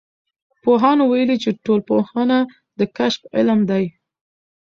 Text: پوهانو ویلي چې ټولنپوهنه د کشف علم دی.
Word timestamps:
پوهانو 0.61 1.03
ویلي 1.11 1.37
چې 1.43 1.49
ټولنپوهنه 1.63 2.37
د 2.79 2.81
کشف 2.97 3.21
علم 3.37 3.59
دی. 3.69 3.85